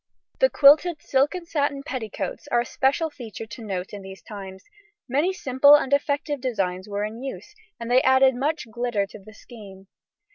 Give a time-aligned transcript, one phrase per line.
[0.39, 4.63] The quilted silk and satin petticoats are a special feature to note in these times;
[5.07, 9.35] many simple and effective designs were in use, and they added much glitter to the
[9.35, 9.85] scheme.